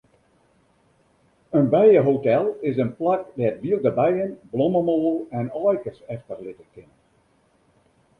In 1.57 1.67
bijehotel 1.73 2.47
is 2.69 2.77
in 2.83 2.89
plak 2.99 3.21
dêr't 3.37 3.61
wylde 3.63 3.91
bijen 3.99 4.31
blommemoal 4.51 5.13
en 5.39 5.47
aaikes 5.63 5.99
efterlitte 6.15 6.65
kinne. 6.73 6.95